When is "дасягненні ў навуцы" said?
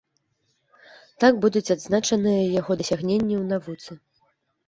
2.79-3.91